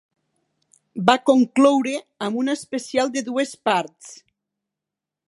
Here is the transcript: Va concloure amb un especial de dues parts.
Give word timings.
Va 1.09 1.15
concloure 1.31 1.93
amb 2.29 2.41
un 2.45 2.49
especial 2.55 3.13
de 3.19 3.23
dues 3.29 3.55
parts. 3.71 4.13